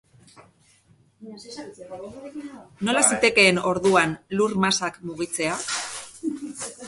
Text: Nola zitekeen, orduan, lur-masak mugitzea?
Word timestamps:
Nola 2.89 3.03
zitekeen, 3.11 3.61
orduan, 3.73 4.17
lur-masak 4.39 4.97
mugitzea? 5.11 5.59